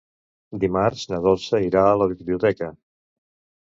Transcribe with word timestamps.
Dimarts 0.63 1.05
na 1.13 1.21
Dolça 1.27 1.63
irà 1.69 1.87
a 1.91 1.95
la 2.05 2.11
biblioteca. 2.17 2.75